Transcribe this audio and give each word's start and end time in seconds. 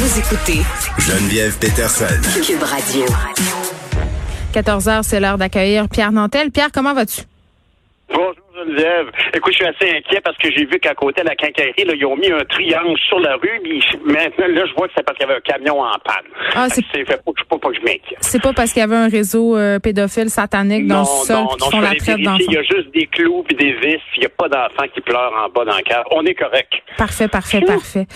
Vous 0.00 0.16
écoutez 0.20 0.60
Geneviève 1.00 1.58
Peterson. 1.58 2.04
Cube 2.46 2.62
Radio. 2.62 3.04
14 4.52 4.88
heures, 4.88 5.04
c'est 5.04 5.18
l'heure 5.18 5.38
d'accueillir 5.38 5.88
Pierre 5.88 6.12
Nantel. 6.12 6.52
Pierre, 6.52 6.70
comment 6.72 6.94
vas-tu? 6.94 7.22
Bonjour 8.08 8.36
Geneviève. 8.64 9.06
Écoute, 9.34 9.52
je 9.52 9.58
suis 9.58 9.66
assez 9.66 9.96
inquiet 9.96 10.20
parce 10.22 10.36
que 10.38 10.50
j'ai 10.50 10.64
vu 10.64 10.78
qu'à 10.80 10.94
côté 10.94 11.22
de 11.22 11.28
la 11.28 11.36
quincaillerie, 11.36 11.84
là, 11.84 11.94
ils 11.94 12.04
ont 12.06 12.16
mis 12.16 12.30
un 12.32 12.44
triangle 12.48 12.98
sur 13.08 13.18
la 13.20 13.36
rue. 13.36 13.60
Mais 13.62 13.78
maintenant, 14.12 14.46
là, 14.48 14.66
je 14.66 14.74
vois 14.74 14.88
que 14.88 14.94
c'est 14.96 15.04
parce 15.04 15.16
qu'il 15.18 15.26
y 15.26 15.30
avait 15.30 15.38
un 15.38 15.40
camion 15.40 15.80
en 15.80 15.98
panne. 16.04 16.24
Ah, 16.54 16.66
c'est- 16.68 16.82
fait 16.92 17.04
pas, 17.04 17.16
pas, 17.48 17.58
pas 17.58 17.68
que 17.68 17.74
je 17.76 17.80
m'inquiète. 17.80 18.18
C'est 18.20 18.42
pas 18.42 18.52
parce 18.52 18.72
qu'il 18.72 18.80
y 18.80 18.84
avait 18.84 18.96
un 18.96 19.08
réseau 19.08 19.56
euh, 19.56 19.78
pédophile 19.78 20.30
satanique 20.30 20.86
dans 20.86 20.96
Non, 20.96 21.20
le 21.20 21.26
sol 21.26 21.36
non, 21.36 21.46
qui 21.48 21.58
non, 21.64 21.70
font 21.70 21.80
la 21.80 21.88
traite 21.88 22.02
vérifier. 22.02 22.14
Il 22.18 22.20
y 22.20 22.24
d'enfants. 22.24 22.60
a 22.60 22.62
juste 22.76 22.94
des 22.94 23.06
clous 23.06 23.42
puis 23.44 23.56
des 23.56 23.72
vis. 23.74 24.00
Il 24.16 24.20
n'y 24.20 24.26
a 24.26 24.30
pas 24.30 24.48
d'enfants 24.48 24.88
qui 24.92 25.00
pleurent 25.00 25.32
en 25.44 25.48
bas 25.50 25.64
dans 25.64 25.76
le 25.76 25.82
cave. 25.82 26.04
On 26.12 26.24
est 26.26 26.34
correct. 26.34 26.72
Parfait, 26.96 27.28
parfait, 27.28 27.60
parfait. 27.60 28.06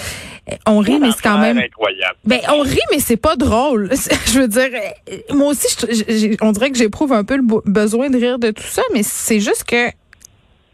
Euh, 0.50 0.54
On 0.66 0.78
rit, 0.78 0.98
mais 1.00 1.10
c'est 1.12 1.22
quand 1.22 1.38
même. 1.38 1.58
incroyable. 1.58 2.16
Ben, 2.24 2.40
on 2.52 2.60
rit, 2.62 2.78
mais 2.90 2.98
c'est 2.98 3.16
pas 3.20 3.36
drôle. 3.36 3.90
je 4.26 4.40
veux 4.40 4.48
dire, 4.48 4.68
euh, 5.10 5.16
moi 5.34 5.48
aussi, 5.48 5.68
je- 5.88 6.36
on 6.40 6.50
dirait 6.52 6.70
que 6.70 6.78
j'éprouve 6.78 7.12
un 7.12 7.24
peu 7.24 7.36
le 7.36 7.42
besoin 7.64 8.10
de 8.10 8.16
rire 8.18 8.38
de 8.38 8.50
tout 8.50 8.62
ça, 8.64 8.82
mais 8.92 9.02
c'est 9.04 9.38
juste 9.40 9.64
que 9.64 9.88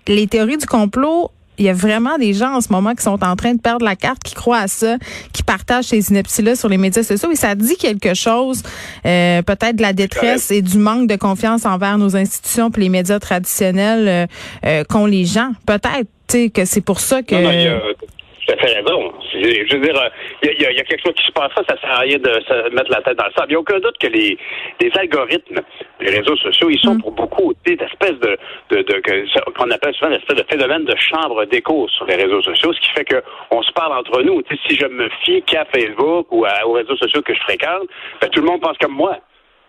les 0.08 0.26
théories 0.26 0.58
du 0.58 0.66
complot, 0.66 1.30
il 1.58 1.64
y 1.64 1.68
a 1.68 1.72
vraiment 1.72 2.18
des 2.18 2.34
gens 2.34 2.54
en 2.54 2.60
ce 2.60 2.72
moment 2.72 2.94
qui 2.94 3.02
sont 3.02 3.22
en 3.22 3.36
train 3.36 3.54
de 3.54 3.60
perdre 3.60 3.84
la 3.84 3.96
carte, 3.96 4.22
qui 4.22 4.34
croient 4.34 4.60
à 4.60 4.68
ça, 4.68 4.96
qui 5.32 5.42
partagent 5.42 5.86
ces 5.86 6.10
inepties-là 6.10 6.54
sur 6.54 6.68
les 6.68 6.78
médias 6.78 7.02
sociaux. 7.02 7.30
Et 7.32 7.36
ça 7.36 7.54
dit 7.54 7.76
quelque 7.76 8.14
chose, 8.14 8.62
euh, 9.04 9.42
peut-être 9.42 9.76
de 9.76 9.82
la 9.82 9.92
détresse 9.92 10.50
et 10.50 10.62
du 10.62 10.78
manque 10.78 11.08
de 11.08 11.16
confiance 11.16 11.66
envers 11.66 11.98
nos 11.98 12.16
institutions 12.16 12.70
puis 12.70 12.82
les 12.82 12.88
médias 12.88 13.18
traditionnels 13.18 14.08
euh, 14.08 14.26
euh, 14.66 14.84
qu'ont 14.84 15.06
les 15.06 15.24
gens. 15.24 15.50
Peut-être, 15.66 16.08
tu 16.28 16.38
sais, 16.44 16.50
que 16.50 16.64
c'est 16.64 16.80
pour 16.80 17.00
ça 17.00 17.22
que... 17.22 17.34
Non, 17.34 17.42
non, 17.42 17.80
tout 18.48 18.54
à 18.54 18.66
fait 18.66 18.74
raison. 18.80 19.12
Je 19.32 19.76
veux 19.76 19.80
dire, 19.82 19.96
euh, 20.00 20.08
il 20.42 20.48
y, 20.48 20.50
a- 20.50 20.54
il 20.54 20.62
y 20.62 20.66
a- 20.66 20.70
il 20.72 20.76
y 20.78 20.80
a 20.80 20.84
quelque 20.84 21.02
chose 21.04 21.14
qui 21.14 21.26
se 21.26 21.32
passe 21.32 21.50
là, 21.56 21.62
ça 21.68 21.78
sert 21.80 21.90
à 21.92 21.98
rien 21.98 22.16
de 22.18 22.28
se 22.48 22.70
mettre 22.74 22.90
la 22.90 23.02
tête 23.02 23.18
dans 23.18 23.26
le 23.26 23.32
sable. 23.32 23.46
Il 23.48 23.50
n'y 23.50 23.56
a 23.56 23.60
aucun 23.60 23.78
doute 23.78 23.98
que 24.00 24.06
les, 24.06 24.38
les 24.80 24.90
algorithmes, 24.96 25.60
les 26.00 26.10
réseaux 26.10 26.36
sociaux, 26.36 26.70
ils 26.70 26.78
sont 26.80 26.94
Mm. 26.94 27.02
pour 27.02 27.12
beaucoup 27.12 27.52
des 27.66 27.74
espèces 27.74 28.18
de, 28.20 28.38
de, 28.70 28.82
de 28.82 29.52
qu'on 29.56 29.70
appelle 29.70 29.94
souvent 29.94 30.10
une 30.10 30.16
espèce 30.18 30.38
de 30.38 30.44
phénomène 30.50 30.84
de 30.84 30.96
chambre 30.96 31.44
d'écho 31.44 31.86
sur 31.88 32.06
les 32.06 32.14
réseaux 32.16 32.42
sociaux, 32.42 32.72
ce 32.72 32.80
qui 32.80 32.88
fait 32.90 33.04
que 33.04 33.22
on 33.50 33.62
se 33.62 33.72
parle 33.72 33.92
entre 33.98 34.22
nous. 34.22 34.40
Tu 34.42 34.56
sais, 34.56 34.62
si 34.68 34.76
je 34.76 34.86
me 34.86 35.08
fie 35.24 35.42
qu'à 35.42 35.66
Facebook 35.66 36.26
ou 36.30 36.44
à- 36.46 36.66
aux 36.66 36.72
réseaux 36.72 36.96
sociaux 36.96 37.20
que 37.22 37.34
je 37.34 37.40
fréquente, 37.40 37.88
ben, 38.20 38.28
tout 38.30 38.40
le 38.40 38.46
monde 38.46 38.60
pense 38.60 38.78
comme 38.78 38.94
moi. 38.94 39.18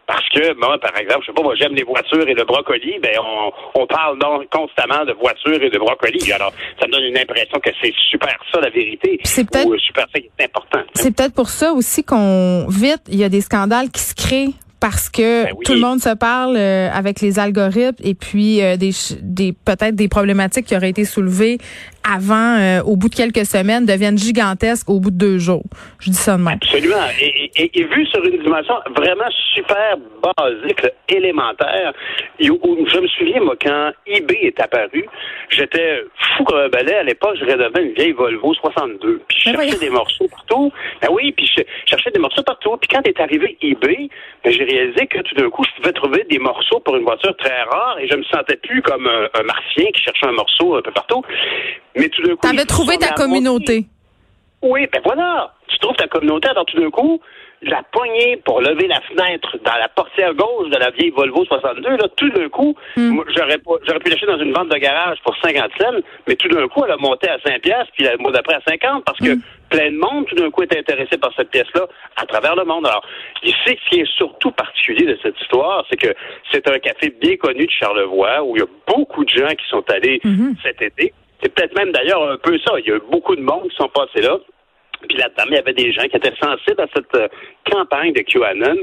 Parce 0.09 0.27
que, 0.29 0.55
moi, 0.59 0.75
par 0.79 0.97
exemple, 0.97 1.19
je 1.21 1.27
sais 1.27 1.33
pas, 1.33 1.43
moi, 1.43 1.53
j'aime 1.55 1.75
les 1.75 1.83
voitures 1.83 2.27
et 2.27 2.33
le 2.33 2.43
brocoli, 2.43 2.97
ben, 2.99 3.11
on, 3.21 3.52
on 3.81 3.85
parle 3.85 4.17
donc 4.17 4.49
constamment 4.49 5.05
de 5.05 5.13
voitures 5.13 5.61
et 5.61 5.69
de 5.69 5.77
brocoli. 5.77 6.31
Alors, 6.33 6.52
ça 6.81 6.88
me 6.88 6.91
donne 6.93 7.03
une 7.03 7.17
impression 7.19 7.59
que 7.59 7.69
c'est 7.79 7.93
super 8.09 8.35
ça, 8.52 8.59
la 8.59 8.71
vérité. 8.71 9.19
C'est 9.23 9.47
peut-être- 9.47 9.69
euh, 9.71 9.77
super 9.77 10.07
ça 10.11 10.19
qui 10.19 10.30
est 10.39 10.45
important. 10.45 10.80
C'est 10.95 11.15
peut-être 11.15 11.35
pour 11.35 11.49
ça 11.49 11.73
aussi 11.73 12.03
qu'on 12.03 12.65
vite, 12.69 13.03
il 13.07 13.17
y 13.19 13.23
a 13.23 13.30
des 13.30 13.41
scandales 13.41 13.89
qui 13.91 14.02
se 14.02 14.15
créent 14.15 14.53
parce 14.80 15.09
que 15.09 15.43
Ben 15.43 15.53
oui. 15.57 15.65
tout 15.65 15.73
le 15.73 15.81
monde 15.81 15.99
se 15.99 16.15
parle 16.15 16.55
euh, 16.57 16.89
avec 16.91 17.19
les 17.21 17.37
algorithmes 17.37 18.02
et 18.02 18.15
puis 18.15 18.63
euh, 18.63 18.77
des, 18.77 18.91
des 19.21 19.52
peut-être 19.53 19.93
des 19.95 20.07
problématiques 20.07 20.65
qui 20.67 20.75
auraient 20.75 20.89
été 20.89 21.03
soulevées 21.05 21.57
avant, 22.03 22.58
euh, 22.59 22.81
au 22.83 22.95
bout 22.95 23.09
de 23.09 23.16
quelques 23.16 23.45
semaines, 23.45 23.86
deviennent 23.86 24.17
gigantesques 24.17 24.89
au 24.89 25.00
bout 25.00 25.11
de 25.11 25.17
deux 25.17 25.38
jours. 25.38 25.64
Je 26.00 26.09
dis 26.09 26.16
ça 26.17 26.38
de 26.38 26.42
même. 26.44 26.58
Absolument. 26.61 26.95
Et, 27.22 27.52
et- 27.55 27.80
et 27.80 27.83
vu 27.86 28.05
sur 28.08 28.23
une 28.23 28.42
dimension 28.42 28.75
vraiment 28.95 29.30
super 29.53 29.97
basique, 30.38 30.81
là, 30.83 30.89
élémentaire, 31.09 31.94
et 32.39 32.50
où- 32.50 32.59
où 32.64 32.88
je 32.88 32.97
me 33.00 33.08
souviens, 33.08 33.42
moi, 33.42 33.55
quand 33.61 33.92
eBay 34.08 34.39
est 34.44 34.59
apparu, 34.59 35.05
j'étais 35.50 36.03
fou 36.38 36.44
comme 36.44 36.58
un 36.59 36.70
balai. 36.70 36.95
À 36.95 37.03
l'époque, 37.03 37.36
je 37.39 37.45
rénovais 37.45 37.83
une 37.83 37.94
vieille 37.94 38.11
Volvo 38.14 38.53
62. 38.53 39.22
Puis 39.27 39.38
je 39.45 39.52
Ben 39.52 39.61
cherchais 39.61 39.80
des 39.80 39.89
morceaux 39.89 40.27
partout. 40.30 40.72
Ben 41.02 41.09
oui, 41.11 41.31
puis 41.31 41.45
je 41.58 41.64
cherchais 41.86 42.11
des 42.11 42.20
morceaux 42.20 42.44
partout. 42.44 42.75
Puis 42.77 42.88
quand 42.89 43.05
est 43.08 43.20
arrivé 43.20 43.58
eBay, 43.61 44.09
ben, 44.44 44.52
j'ai 44.53 44.64
réalisé 44.64 45.08
que 45.08 45.20
tout 45.22 45.36
d'un 45.36 45.50
coup, 45.50 45.64
je 45.64 45.81
pouvais 45.81 45.94
trouver 45.94 46.26
des 46.30 46.39
morceaux 46.39 46.80
pour 46.80 46.95
une 46.95 47.04
voiture 47.04 47.36
très 47.37 47.61
rare 47.64 47.98
et 47.99 48.08
je 48.08 48.16
me 48.16 48.23
sentais 48.23 48.55
plus 48.58 48.81
comme 48.81 49.08
un, 49.08 49.27
un 49.39 49.43
martien 49.43 49.86
qui 49.93 50.02
cherchait 50.02 50.26
un 50.27 50.31
morceau 50.33 50.76
un 50.76 50.81
peu 50.81 50.92
partout. 50.92 51.21
Mais 51.99 52.10
tout 52.10 52.21
d'un 52.23 52.36
coup... 52.36 52.42
T'avais 52.48 52.65
trouvé 52.65 52.98
ta 52.98 53.11
communauté. 53.14 53.86
oui, 54.61 54.87
ben 54.92 55.02
voilà. 55.04 55.54
Tu 55.67 55.77
trouves 55.80 55.95
ta 55.95 56.08
communauté, 56.08 56.49
alors 56.49 56.65
tout 56.65 56.80
d'un 56.82 56.89
coup, 56.89 57.21
la 57.61 57.83
poignée 57.92 58.37
pour 58.43 58.60
lever 58.60 58.87
la 58.87 58.99
fenêtre 59.02 59.58
dans 59.64 59.76
la 59.80 59.87
portière 59.89 60.33
gauche 60.33 60.70
de 60.71 60.77
la 60.77 60.89
vieille 60.92 61.11
Volvo 61.11 61.45
62, 61.45 61.89
là, 61.98 62.08
tout 62.17 62.30
d'un 62.32 62.49
coup, 62.49 62.76
Hmm. 62.95 63.20
j'aurais 63.36 63.58
pu 63.60 64.10
l'acheter 64.10 64.26
dans 64.26 64.39
une 64.39 64.52
vente 64.54 64.70
de 64.70 64.77
garage 64.77 65.20
pour 65.23 65.36
50 65.37 65.71
cents, 65.80 65.99
mais 66.27 66.36
tout 66.36 66.48
d'un 66.49 66.67
coup, 66.67 66.83
elle 66.86 66.92
a 66.92 66.98
monté 66.98 67.30
à 67.30 67.37
5 67.45 67.61
piastres, 67.61 67.92
puis 67.95 68.05
le 68.08 68.17
mois 68.17 68.31
d'après 68.31 68.55
à 68.55 68.61
50, 68.67 69.05
parce 69.05 69.20
que 69.20 69.37
plein 69.70 69.92
de 69.92 69.98
monde, 69.98 70.26
tout 70.26 70.36
d'un 70.36 70.49
coup, 70.49 70.64
est 70.64 70.76
intéressé 70.76 71.17
par 71.17 71.31
cette 71.36 71.52
pièce-là 71.52 71.86
à 72.16 72.26
travers 72.26 72.55
le 72.55 72.66
monde. 72.66 72.87
Alors, 72.87 73.05
ici, 73.43 73.55
ce 73.67 73.89
qui 73.89 73.99
est 74.02 74.11
surtout 74.17 74.52
particulier 74.52 75.05
de 75.05 75.20
cette 75.21 75.39
histoire, 75.39 75.86
c'est 75.89 75.98
que 75.98 76.14
c'est 76.52 76.67
un 76.67 76.80
café 76.80 77.14
bien 77.21 77.36
connu 77.37 77.66
de 77.67 77.71
Charlevoix, 77.71 78.43
où 78.43 78.55
il 78.55 78.60
y 78.61 78.64
a 78.64 78.67
beaucoup 78.87 79.23
de 79.23 79.30
gens 79.30 79.49
qui 79.49 79.67
sont 79.70 79.83
allés 79.92 80.20
cet 80.64 80.81
été. 80.81 81.14
C'est 81.42 81.54
peut-être 81.54 81.77
même 81.77 81.92
d'ailleurs 81.92 82.30
un 82.30 82.38
peu 82.38 82.58
ça. 82.60 82.73
Il 82.80 82.88
y 82.88 82.92
a 82.92 82.95
eu 82.95 83.02
beaucoup 83.11 83.36
de 83.36 83.42
monde 83.42 83.70
qui 83.70 83.76
sont 83.76 83.89
passés 83.89 84.22
là. 84.22 84.38
Puis 85.08 85.17
là-dedans, 85.17 85.45
il 85.48 85.55
y 85.55 85.60
avait 85.60 85.73
des 85.73 85.94
gens 85.94 86.04
qui 86.04 86.17
étaient 86.17 86.36
sensibles 86.42 86.82
à 86.82 86.88
cette 86.94 87.16
euh, 87.16 87.30
campagne 87.72 88.11
de 88.11 88.20
QAnon, 88.20 88.76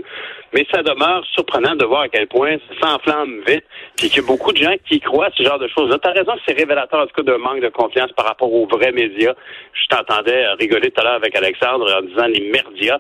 mais 0.55 0.67
ça 0.73 0.83
demeure 0.83 1.23
surprenant 1.35 1.75
de 1.75 1.85
voir 1.85 2.03
à 2.03 2.09
quel 2.09 2.27
point 2.27 2.57
ça 2.57 2.89
s'enflamme 2.89 3.43
vite, 3.47 3.65
puis 3.99 4.09
qu'il 4.09 4.23
y 4.23 4.25
a 4.25 4.27
beaucoup 4.27 4.53
de 4.53 4.57
gens 4.57 4.75
qui 4.89 4.99
croient 5.01 5.27
à 5.27 5.31
ce 5.37 5.43
genre 5.43 5.59
de 5.59 5.69
choses-là. 5.69 5.99
T'as 5.99 6.13
raison 6.13 6.33
c'est 6.47 6.57
révélateur, 6.57 7.01
en 7.01 7.07
tout 7.07 7.15
cas, 7.17 7.23
d'un 7.23 7.37
manque 7.37 7.61
de 7.61 7.69
confiance 7.69 8.11
par 8.13 8.25
rapport 8.25 8.51
aux 8.51 8.67
vrais 8.67 8.93
médias. 8.93 9.35
Je 9.75 9.87
t'entendais 9.95 10.47
rigoler 10.59 10.91
tout 10.91 11.01
à 11.03 11.05
l'heure 11.05 11.15
avec 11.15 11.37
Alexandre 11.37 11.87
en 11.95 12.03
disant 12.03 12.27
les 12.29 12.51
merdias. 12.51 12.99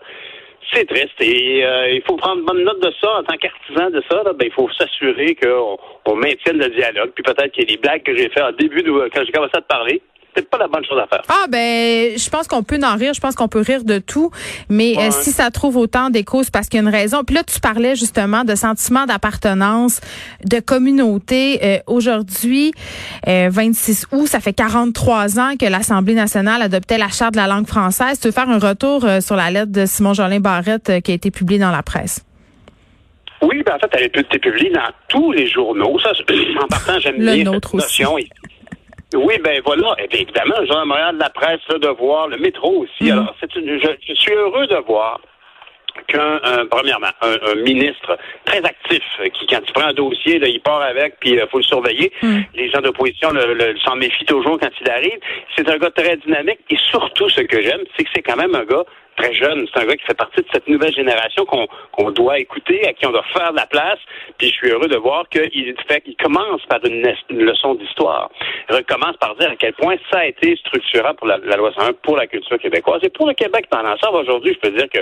C'est 0.72 0.86
triste 0.86 1.20
et 1.20 1.64
euh, 1.64 1.90
il 1.90 2.02
faut 2.02 2.16
prendre 2.16 2.44
bonne 2.44 2.64
note 2.64 2.80
de 2.80 2.92
ça 3.00 3.18
en 3.18 3.22
tant 3.22 3.36
qu'artisan 3.36 3.90
de 3.90 4.02
ça. 4.10 4.22
Ben, 4.24 4.46
il 4.46 4.52
faut 4.52 4.68
s'assurer 4.70 5.36
qu'on 5.36 5.78
on 6.06 6.16
maintienne 6.16 6.58
le 6.58 6.68
dialogue. 6.68 7.12
Puis 7.14 7.22
peut-être 7.22 7.52
qu'il 7.52 7.68
y 7.68 7.72
a 7.72 7.76
des 7.76 7.80
blagues 7.80 8.02
que 8.02 8.16
j'ai 8.16 8.28
fait 8.28 8.42
en 8.42 8.52
début 8.52 8.82
de 8.82 8.90
quand 9.14 9.22
j'ai 9.24 9.32
commencé 9.32 9.56
à 9.56 9.60
te 9.60 9.66
parler. 9.66 10.02
C'est 10.36 10.48
pas 10.50 10.58
la 10.58 10.68
bonne 10.68 10.84
chose 10.84 10.98
à 11.02 11.06
faire. 11.06 11.22
Ah 11.28 11.46
ben, 11.48 12.18
je 12.18 12.28
pense 12.28 12.46
qu'on 12.46 12.62
peut 12.62 12.78
en 12.82 12.96
rire, 12.96 13.14
je 13.14 13.20
pense 13.20 13.34
qu'on 13.34 13.48
peut 13.48 13.62
rire 13.62 13.84
de 13.84 13.98
tout, 13.98 14.30
mais 14.68 14.94
euh, 14.98 15.10
si 15.10 15.30
ça 15.30 15.50
trouve 15.50 15.76
autant 15.76 16.10
d'écho, 16.10 16.42
c'est 16.42 16.52
parce 16.52 16.68
qu'il 16.68 16.80
y 16.80 16.84
a 16.84 16.88
une 16.88 16.94
raison. 16.94 17.24
Puis 17.24 17.34
là, 17.34 17.42
tu 17.42 17.58
parlais 17.60 17.96
justement 17.96 18.44
de 18.44 18.54
sentiment 18.54 19.06
d'appartenance, 19.06 20.00
de 20.44 20.60
communauté. 20.60 21.58
Euh, 21.62 21.78
Aujourd'hui, 21.86 22.72
euh, 23.28 23.48
26 23.50 24.06
août, 24.12 24.26
ça 24.26 24.40
fait 24.40 24.52
43 24.52 25.38
ans 25.38 25.52
que 25.58 25.66
l'Assemblée 25.66 26.14
nationale 26.14 26.62
adoptait 26.62 26.98
la 26.98 27.08
charte 27.08 27.32
de 27.32 27.38
la 27.38 27.46
langue 27.46 27.66
française. 27.66 28.20
Tu 28.20 28.28
veux 28.28 28.32
faire 28.32 28.48
un 28.48 28.58
retour 28.58 29.04
euh, 29.04 29.20
sur 29.20 29.36
la 29.36 29.50
lettre 29.50 29.72
de 29.72 29.86
Simon 29.86 30.12
Jolin 30.12 30.40
Barrette 30.40 30.90
euh, 30.90 31.00
qui 31.00 31.12
a 31.12 31.14
été 31.14 31.30
publiée 31.30 31.58
dans 31.58 31.70
la 31.70 31.82
presse? 31.82 32.24
Oui, 33.42 33.62
ben 33.64 33.74
en 33.74 33.78
fait, 33.78 33.88
elle 33.92 34.02
a 34.02 34.06
été 34.06 34.38
publiée 34.38 34.70
dans 34.70 34.90
tous 35.08 35.32
les 35.32 35.46
journaux. 35.46 35.98
Ça, 36.00 36.10
en 36.62 36.66
partant, 36.66 36.98
j'aime 36.98 37.18
bien 37.18 37.52
cette 37.52 37.74
aussi. 37.74 38.02
Oui, 39.14 39.34
ben 39.42 39.60
voilà. 39.64 39.94
Et 40.02 40.08
bien, 40.08 40.20
évidemment, 40.20 40.56
le 40.60 40.66
Journal 40.66 40.84
de 40.84 40.88
Montréal, 40.88 41.16
la 41.18 41.30
presse, 41.30 41.60
là, 41.68 41.78
de 41.78 41.88
voir 41.88 42.28
le 42.28 42.38
métro 42.38 42.80
aussi. 42.84 43.04
Mhm. 43.04 43.12
Alors, 43.12 43.34
c'est 43.40 43.54
une, 43.56 43.78
je, 43.80 43.88
je 44.08 44.14
suis 44.14 44.32
heureux 44.34 44.66
de 44.66 44.76
voir 44.86 45.20
qu'un, 46.08 46.40
un- 46.42 46.66
premièrement, 46.66 47.06
un, 47.22 47.36
un 47.52 47.54
ministre 47.54 48.18
très 48.44 48.58
actif, 48.58 49.02
euh, 49.20 49.28
qui, 49.28 49.46
quand 49.46 49.60
il 49.66 49.72
prend 49.72 49.86
un 49.88 49.92
dossier, 49.94 50.38
là, 50.38 50.48
il 50.48 50.60
part 50.60 50.82
avec, 50.82 51.18
puis 51.20 51.30
il 51.30 51.46
faut 51.50 51.58
le 51.58 51.62
surveiller. 51.64 52.12
Mhm. 52.22 52.44
Les 52.54 52.68
gens 52.70 52.80
d'opposition 52.80 53.30
le, 53.30 53.54
le- 53.54 53.78
s'en 53.78 53.96
méfient 53.96 54.26
toujours 54.26 54.58
quand 54.58 54.70
il 54.80 54.90
arrive. 54.90 55.18
C'est 55.56 55.68
un 55.70 55.78
gars 55.78 55.90
très 55.90 56.16
dynamique. 56.16 56.58
Et 56.68 56.76
surtout, 56.90 57.28
ce 57.28 57.40
que 57.42 57.62
j'aime, 57.62 57.82
c'est 57.96 58.04
que 58.04 58.10
c'est 58.14 58.22
quand 58.22 58.36
même 58.36 58.54
un 58.54 58.64
gars 58.64 58.84
très 59.16 59.34
jeune. 59.34 59.66
C'est 59.72 59.82
un 59.82 59.86
gars 59.86 59.96
qui 59.96 60.04
fait 60.04 60.14
partie 60.16 60.40
de 60.42 60.46
cette 60.52 60.68
nouvelle 60.68 60.94
génération 60.94 61.44
qu'on 61.46 61.66
qu'on 61.92 62.10
doit 62.10 62.38
écouter, 62.38 62.86
à 62.86 62.92
qui 62.92 63.06
on 63.06 63.10
doit 63.12 63.24
faire 63.32 63.50
de 63.52 63.56
la 63.56 63.66
place. 63.66 63.98
Puis 64.38 64.48
je 64.48 64.52
suis 64.54 64.70
heureux 64.70 64.88
de 64.88 64.96
voir 64.96 65.28
qu'il 65.28 65.74
fait 65.88 66.00
qu'il 66.02 66.16
commence 66.16 66.64
par 66.66 66.80
une, 66.84 67.14
une 67.30 67.42
leçon 67.44 67.74
d'histoire. 67.74 68.30
Il 68.68 68.76
recommence 68.76 69.16
par 69.18 69.34
dire 69.36 69.50
à 69.50 69.56
quel 69.56 69.72
point 69.74 69.96
ça 70.10 70.18
a 70.20 70.26
été 70.26 70.56
structurant 70.56 71.14
pour 71.14 71.26
la, 71.26 71.38
la 71.38 71.56
loi 71.56 71.72
101 71.76 71.92
pour 72.02 72.16
la 72.16 72.26
culture 72.26 72.58
québécoise. 72.58 73.00
Et 73.02 73.08
pour 73.10 73.26
le 73.26 73.34
Québec 73.34 73.66
dans 73.70 73.82
l'ensemble, 73.82 74.18
aujourd'hui, 74.18 74.54
je 74.54 74.68
peux 74.68 74.76
dire 74.76 74.88
que 74.92 75.00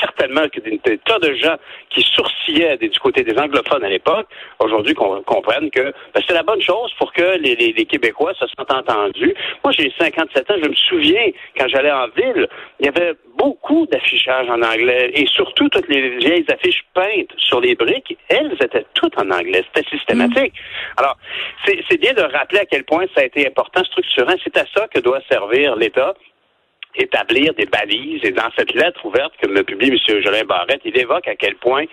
certainement 0.00 0.48
que 0.48 0.60
des, 0.60 0.78
tas 1.04 1.18
de 1.18 1.34
gens 1.34 1.56
qui 1.90 2.02
sourcillaient 2.02 2.76
du 2.78 2.98
côté 3.00 3.22
des 3.22 3.36
anglophones 3.38 3.84
à 3.84 3.88
l'époque, 3.88 4.26
aujourd'hui 4.58 4.94
qu'on 4.94 5.22
comprenne 5.22 5.70
que 5.70 5.92
ben, 6.14 6.22
c'est 6.26 6.34
la 6.34 6.42
bonne 6.42 6.62
chose 6.62 6.92
pour 6.98 7.12
que 7.12 7.36
les, 7.38 7.54
les- 7.56 7.72
les 7.72 7.84
Québécois 7.86 8.32
se 8.34 8.46
sentent 8.46 8.72
entendus. 8.72 9.34
Moi, 9.64 9.72
j'ai 9.78 9.92
57 9.98 10.50
ans, 10.50 10.54
je 10.62 10.68
me 10.68 10.74
souviens, 10.74 11.26
quand 11.58 11.68
j'allais 11.68 11.90
en 11.92 12.08
ville, 12.08 12.48
il 12.80 12.86
y 12.86 12.88
avait 12.88 13.14
beaucoup 13.36 13.49
d'affichage 13.90 14.48
en 14.48 14.62
anglais 14.62 15.10
et 15.14 15.26
surtout 15.26 15.68
toutes 15.68 15.88
les 15.88 16.16
vieilles 16.18 16.46
affiches 16.48 16.84
peintes 16.94 17.32
sur 17.36 17.60
les 17.60 17.74
briques, 17.74 18.16
elles 18.28 18.52
étaient 18.60 18.86
toutes 18.94 19.16
en 19.18 19.30
anglais. 19.30 19.64
C'était 19.72 19.88
systématique. 19.88 20.52
Alors, 20.96 21.16
c'est 21.64 21.80
c'est 21.88 22.00
bien 22.00 22.12
de 22.14 22.22
rappeler 22.22 22.60
à 22.60 22.66
quel 22.66 22.84
point 22.84 23.04
ça 23.14 23.22
a 23.22 23.24
été 23.24 23.46
important, 23.46 23.84
structurant. 23.84 24.34
C'est 24.44 24.56
à 24.56 24.64
ça 24.74 24.88
que 24.88 25.00
doit 25.00 25.20
servir 25.28 25.76
l'État 25.76 26.14
établir 26.94 27.54
des 27.54 27.66
balises. 27.66 28.20
Et 28.24 28.32
dans 28.32 28.50
cette 28.56 28.74
lettre 28.74 29.04
ouverte 29.04 29.32
que 29.40 29.48
me 29.48 29.62
publie 29.62 29.88
M. 29.88 30.22
Jolin 30.22 30.44
Barrette, 30.44 30.82
il 30.84 30.96
évoque 30.98 31.28
à 31.28 31.36
quel 31.36 31.54
point 31.56 31.84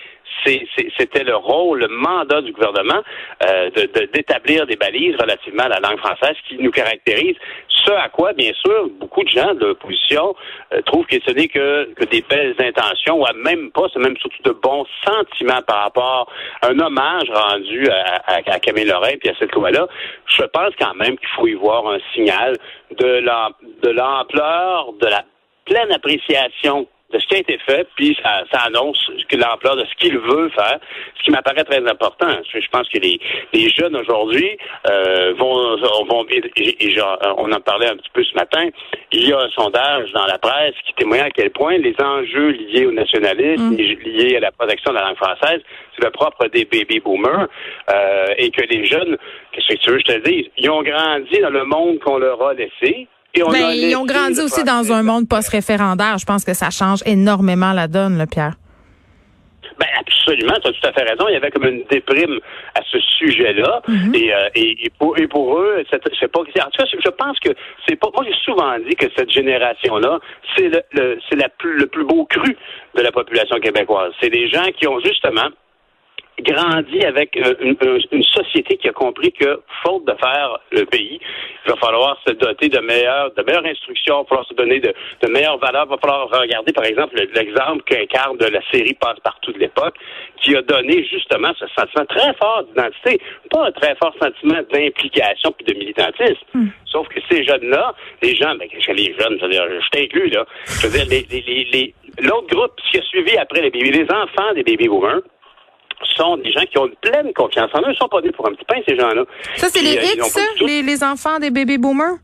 c'était 0.45 1.23
le 1.23 1.35
rôle, 1.35 1.79
le 1.79 1.87
mandat 1.87 2.41
du 2.41 2.51
gouvernement 2.51 3.01
euh, 3.43 3.69
d'établir 4.13 4.65
des 4.65 4.75
balises 4.75 5.15
relativement 5.19 5.63
à 5.63 5.69
la 5.69 5.79
langue 5.79 5.99
française 5.99 6.35
qui 6.47 6.57
nous 6.57 6.71
caractérise. 6.71 7.35
Ce 7.69 7.91
à 7.91 8.09
quoi, 8.09 8.33
bien 8.33 8.51
sûr, 8.53 8.89
beaucoup 8.99 9.23
de 9.23 9.29
gens 9.29 9.53
de 9.53 9.67
l'opposition 9.67 10.35
euh, 10.73 10.81
trouvent 10.81 11.05
que 11.05 11.17
ce 11.25 11.31
n'est 11.31 11.47
que, 11.47 11.93
que 11.93 12.05
des 12.05 12.21
belles 12.21 12.55
intentions, 12.59 13.21
ou 13.21 13.25
même 13.43 13.71
pas, 13.71 13.87
c'est 13.93 13.99
même 13.99 14.17
surtout 14.17 14.43
de 14.43 14.51
bons 14.51 14.85
sentiments 15.05 15.61
par 15.65 15.83
rapport 15.83 16.31
à 16.61 16.67
un 16.67 16.79
hommage 16.79 17.29
rendu 17.29 17.87
à, 17.89 18.21
à, 18.27 18.59
Camille 18.59 18.85
Lorrain 18.85 19.11
et 19.21 19.29
à 19.29 19.33
cette 19.39 19.53
loi-là. 19.53 19.87
Je 20.25 20.43
pense 20.43 20.73
quand 20.79 20.95
même 20.95 21.17
qu'il 21.17 21.29
faut 21.35 21.47
y 21.47 21.53
voir 21.53 21.87
un 21.87 21.99
signal 22.13 22.57
de 22.91 23.89
l'ampleur, 23.91 24.93
de 24.99 25.07
la 25.07 25.23
pleine 25.65 25.91
appréciation 25.91 26.87
de 27.13 27.19
ce 27.19 27.27
qui 27.27 27.35
a 27.35 27.39
été 27.39 27.57
fait, 27.65 27.87
puis 27.95 28.17
ça, 28.21 28.43
ça 28.51 28.61
annonce 28.65 28.99
l'ampleur 29.31 29.75
de 29.75 29.85
ce 29.85 29.95
qu'il 29.95 30.17
veut 30.17 30.49
faire, 30.49 30.79
ce 31.17 31.23
qui 31.23 31.31
m'apparaît 31.31 31.63
très 31.63 31.87
important. 31.87 32.27
Je 32.51 32.67
pense 32.69 32.89
que 32.89 32.99
les, 32.99 33.19
les 33.53 33.69
jeunes 33.69 33.95
aujourd'hui 33.95 34.57
euh, 34.89 35.33
vont, 35.37 35.77
vont 36.09 36.25
et, 36.29 36.95
on 37.37 37.51
en 37.51 37.59
parlait 37.61 37.87
un 37.87 37.97
petit 37.97 38.09
peu 38.13 38.23
ce 38.23 38.33
matin, 38.35 38.67
il 39.11 39.27
y 39.27 39.33
a 39.33 39.39
un 39.39 39.49
sondage 39.49 40.11
dans 40.13 40.25
la 40.25 40.37
presse 40.37 40.75
qui 40.85 40.93
témoigne 40.93 41.21
à 41.21 41.29
quel 41.29 41.51
point 41.51 41.77
les 41.77 41.95
enjeux 42.01 42.49
liés 42.49 42.85
au 42.85 42.91
nationalisme, 42.91 43.71
mm. 43.71 43.77
liés 43.77 44.37
à 44.37 44.39
la 44.39 44.51
protection 44.51 44.91
de 44.91 44.97
la 44.97 45.05
langue 45.05 45.17
française, 45.17 45.61
c'est 45.95 46.03
le 46.03 46.11
propre 46.11 46.47
des 46.47 46.65
baby 46.65 46.99
boomers, 46.99 47.47
euh, 47.89 48.25
et 48.37 48.49
que 48.51 48.61
les 48.63 48.85
jeunes, 48.85 49.17
qu'est-ce 49.51 49.67
que 49.67 49.79
tu 49.79 49.91
veux 49.91 49.97
que 49.97 50.11
je 50.11 50.17
te 50.17 50.29
dise, 50.29 50.45
ils 50.57 50.69
ont 50.69 50.83
grandi 50.83 51.39
dans 51.39 51.49
le 51.49 51.65
monde 51.65 51.99
qu'on 51.99 52.17
leur 52.17 52.41
a 52.41 52.53
laissé, 52.53 53.07
ben, 53.35 53.69
ils 53.71 53.95
ont 53.95 54.05
grandi 54.05 54.39
aussi 54.41 54.63
dans 54.63 54.91
un 54.91 55.03
monde 55.03 55.27
post-référendaire. 55.27 56.17
Je 56.17 56.25
pense 56.25 56.43
que 56.43 56.53
ça 56.53 56.69
change 56.69 56.99
énormément 57.05 57.73
la 57.73 57.87
donne, 57.87 58.17
le 58.17 58.25
Pierre. 58.25 58.55
Ben 59.79 59.87
absolument, 59.99 60.55
tu 60.61 60.69
as 60.69 60.71
tout 60.71 60.87
à 60.87 60.91
fait 60.91 61.03
raison. 61.03 61.27
Il 61.27 61.33
y 61.33 61.35
avait 61.35 61.51
comme 61.51 61.65
une 61.65 61.83
déprime 61.89 62.39
à 62.73 62.81
ce 62.91 62.99
sujet-là. 62.99 63.81
Mhm. 63.87 64.13
Euh, 64.15 64.49
et, 64.55 64.91
pour, 64.97 65.17
et 65.19 65.27
pour 65.27 65.59
eux, 65.59 65.83
c'est 65.91 66.31
pas. 66.31 66.39
En 66.39 66.43
tout 66.45 66.51
cas, 66.51 66.85
je 66.85 67.09
pense 67.09 67.39
que 67.39 67.49
c'est 67.87 67.95
pas. 67.95 68.07
Moi, 68.15 68.25
j'ai 68.25 68.35
souvent 68.43 68.77
dit 68.79 68.95
que 68.95 69.05
cette 69.15 69.29
génération-là, 69.29 70.19
c'est 70.55 70.69
le, 70.93 71.19
c'est 71.29 71.35
la 71.35 71.49
plus, 71.49 71.77
le 71.77 71.85
plus 71.87 72.05
beau 72.05 72.25
cru 72.25 72.57
de 72.95 73.01
la 73.01 73.11
population 73.11 73.59
québécoise. 73.59 74.13
C'est 74.19 74.31
des 74.31 74.49
gens 74.49 74.65
qui 74.75 74.87
ont 74.87 74.99
justement 74.99 75.49
grandi 76.39 77.03
avec 77.03 77.35
euh, 77.37 77.55
une, 77.61 78.23
société 78.23 78.77
qui 78.77 78.87
a 78.87 78.93
compris 78.93 79.31
que, 79.31 79.61
faute 79.83 80.05
de 80.05 80.13
faire 80.19 80.59
le 80.71 80.85
pays, 80.85 81.19
il 81.65 81.71
va 81.71 81.77
falloir 81.77 82.19
se 82.25 82.33
doter 82.33 82.69
de 82.69 82.79
meilleures, 82.79 83.33
de 83.33 83.43
meilleures 83.43 83.65
instructions, 83.65 84.19
il 84.19 84.23
va 84.23 84.27
falloir 84.29 84.47
se 84.47 84.53
donner 84.53 84.79
de, 84.79 84.93
de 85.21 85.31
meilleures 85.31 85.57
valeurs, 85.57 85.85
il 85.87 85.89
va 85.89 85.97
falloir 85.97 86.29
regarder, 86.29 86.73
par 86.73 86.85
exemple, 86.85 87.15
l'exemple 87.33 87.83
qu'incarne 87.83 88.37
de 88.37 88.45
la 88.45 88.61
série 88.71 88.93
Passe-Partout 88.93 89.51
de 89.53 89.59
l'époque, 89.59 89.95
qui 90.41 90.55
a 90.55 90.61
donné 90.61 91.03
justement 91.05 91.51
ce 91.59 91.65
sentiment 91.67 92.05
très 92.05 92.33
fort 92.35 92.63
d'identité, 92.63 93.19
pas 93.49 93.67
un 93.67 93.71
très 93.71 93.95
fort 93.95 94.13
sentiment 94.21 94.61
d'implication 94.71 95.51
puis 95.57 95.65
de 95.65 95.73
militantisme. 95.73 96.45
Hmm. 96.53 96.67
Sauf 96.85 97.07
que 97.09 97.19
ces 97.29 97.43
jeunes-là, 97.43 97.95
les 98.21 98.35
gens, 98.35 98.55
ben, 98.55 98.67
les 98.71 99.15
jeunes, 99.19 99.37
je 99.39 99.45
veux 99.45 99.51
dire, 99.51 99.65
je 99.81 99.89
t'inclus, 99.89 100.29
là, 100.29 100.45
je 100.65 100.87
veux 100.87 100.97
dire, 100.97 101.05
les, 101.09 101.25
les, 101.29 101.67
les, 101.71 101.93
l'autre 102.19 102.47
groupe 102.47 102.73
qui 102.89 102.97
a 102.97 103.01
suivi 103.03 103.37
après 103.37 103.61
les 103.61 103.69
bébés, 103.69 103.91
les 103.91 104.11
enfants 104.11 104.53
des 104.53 104.63
baby 104.63 104.87
boomers, 104.87 105.21
sont 106.15 106.37
des 106.37 106.51
gens 106.51 106.63
qui 106.69 106.77
ont 106.77 106.87
une 106.87 106.95
pleine 106.95 107.33
confiance 107.33 107.69
en 107.73 107.81
eux. 107.81 107.91
Ils 107.91 107.97
sont 107.97 108.07
pas 108.07 108.21
nés 108.21 108.31
pour 108.31 108.47
un 108.47 108.53
petit 108.53 108.65
pain, 108.65 108.79
ces 108.87 108.97
gens-là. 108.97 109.23
Ça, 109.55 109.69
c'est 109.69 109.81
les 109.81 109.97
euh, 109.97 110.13
X, 110.15 110.39
les, 110.61 110.81
les, 110.81 111.03
enfants 111.03 111.39
des 111.39 111.51
baby 111.51 111.77
boomers? 111.77 112.17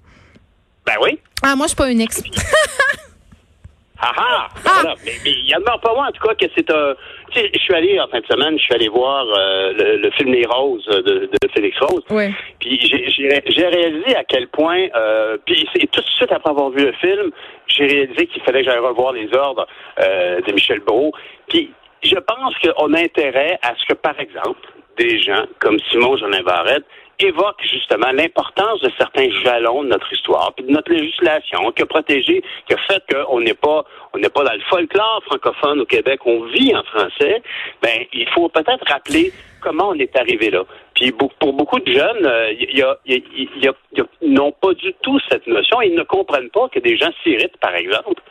Ben 0.86 0.96
oui. 1.02 1.20
Ah, 1.44 1.56
moi, 1.56 1.66
je 1.66 1.70
suis 1.70 1.78
pas 1.78 1.90
une 1.90 2.02
X. 2.02 2.24
ah 4.00 4.12
ah! 4.16 4.48
ah! 4.66 4.94
Mais, 5.06 5.12
il 5.26 5.50
y 5.50 5.56
en 5.56 5.62
a 5.62 5.78
pas 5.78 5.94
moi, 5.94 6.08
en 6.08 6.12
tout 6.12 6.26
cas, 6.28 6.36
que 6.36 6.46
c'est 6.56 6.70
un... 6.70 6.96
Tu 7.32 7.40
sais, 7.40 7.50
je 7.54 7.60
suis 7.60 7.74
allé, 7.74 8.00
en 8.00 8.08
fin 8.08 8.20
de 8.20 8.26
semaine, 8.26 8.58
je 8.60 8.64
suis 8.64 8.74
allé 8.74 8.90
voir 8.90 9.26
euh, 9.26 9.98
le, 9.98 10.12
film 10.12 10.32
Les 10.32 10.46
Roses 10.46 10.86
de, 10.86 11.30
de 11.32 11.50
Félix 11.54 11.78
Rose. 11.80 12.04
Oui. 12.10 12.26
Puis 12.60 12.80
j'ai 12.82 13.68
réalisé 13.68 14.16
à 14.16 14.24
quel 14.24 14.48
point... 14.50 14.88
Euh, 14.96 15.38
puis 15.46 15.68
tout 15.92 16.02
de 16.02 16.08
suite 16.08 16.32
après 16.32 16.52
avoir 16.52 16.70
vu 16.70 16.86
le 16.86 16.94
film, 16.94 17.32
j'ai 17.68 17.86
réalisé 17.86 18.28
qu'il 18.28 18.42
fallait 18.44 18.64
que 18.64 18.70
j'aille 18.70 18.80
revoir 18.80 19.14
les 19.14 19.34
ordres 19.34 19.68
euh, 20.00 20.42
de 20.42 20.52
Michel 20.52 20.80
Brault. 20.82 21.14
Puis 21.48 21.72
je 22.04 22.16
pense 22.16 22.54
qu'on 22.60 22.94
a 22.94 23.00
intérêt 23.00 23.58
à 23.62 23.74
ce 23.76 23.86
que, 23.86 23.94
par 23.94 24.20
exemple, 24.20 24.60
des 24.98 25.22
gens 25.22 25.46
comme 25.60 25.80
Simon 25.90 26.18
Jolin 26.18 26.44
Barrette 26.44 26.86
évoquent 27.20 27.64
justement 27.64 28.12
l'importance 28.12 28.82
de 28.82 28.92
certains 28.98 29.30
jalons 29.44 29.84
de 29.84 29.90
notre 29.90 30.12
histoire, 30.12 30.52
puis 30.56 30.66
de 30.66 30.72
notre 30.72 30.92
législation, 30.92 31.72
qui 31.72 31.84
a 31.84 31.86
protégé, 31.86 32.44
qui 32.68 32.74
a 32.74 32.78
fait 32.78 33.04
qu'on 33.12 33.40
n'est 33.40 33.54
pas, 33.54 33.86
on 34.14 34.18
n'est 34.18 34.30
pas 34.30 34.44
dans 34.44 34.54
le 34.54 34.62
folklore 34.70 35.22
francophone 35.26 35.82
au 35.82 35.86
Québec, 35.86 36.20
on 36.26 36.44
vit 36.46 36.76
en 36.76 36.84
français. 36.84 37.42
Ben, 37.82 38.06
il 38.14 38.28
faut 38.30 38.50
peut-être 38.50 38.86
rappeler 38.88 39.32
comment 39.62 39.90
on 39.90 39.96
est 39.96 40.16
arrivé 40.18 40.50
là. 40.50 40.64
Puis 40.96 41.12
pour 41.12 41.54
beaucoup 41.54 41.80
de 41.80 41.92
jeunes, 41.92 42.30
ils 42.60 43.74
n'ont 44.22 44.52
pas 44.52 44.74
du 44.74 44.94
tout 45.02 45.20
cette 45.30 45.48
notion. 45.48 45.82
Ils 45.82 45.96
ne 45.96 46.04
comprennent 46.04 46.50
pas 46.50 46.68
que 46.70 46.80
des 46.80 46.98
gens 46.98 47.12
s'irritent, 47.24 47.58
par 47.58 47.76
exemple, 47.76 48.22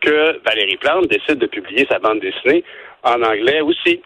que 0.00 0.40
Valérie 0.44 0.76
Plante 0.76 1.08
décide 1.08 1.38
de 1.38 1.46
publier 1.46 1.86
sa 1.90 1.98
bande 1.98 2.20
dessinée 2.20 2.64
en 3.02 3.22
anglais 3.22 3.60
aussi. 3.60 4.02